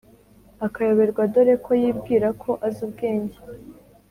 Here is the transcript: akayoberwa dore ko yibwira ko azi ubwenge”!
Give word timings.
akayoberwa 0.65 1.21
dore 1.33 1.55
ko 1.65 1.71
yibwira 1.81 2.27
ko 2.41 2.51
azi 2.67 2.79
ubwenge”! 2.87 3.37